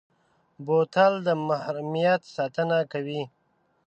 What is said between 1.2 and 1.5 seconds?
د